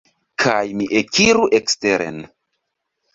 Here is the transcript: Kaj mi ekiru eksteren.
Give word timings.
Kaj 0.43 0.61
mi 0.79 0.87
ekiru 1.01 1.45
eksteren. 1.59 2.17